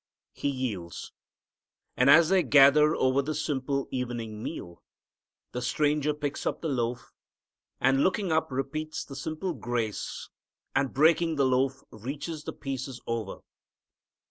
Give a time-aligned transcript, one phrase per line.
[0.33, 1.11] He yields.
[1.95, 4.81] And, as they gather over the simple evening meal,
[5.51, 7.13] the Stranger picks up the loaf,
[7.79, 10.29] and looking up repeats the simple grace,
[10.75, 13.41] and breaking the loaf reaches the pieces over.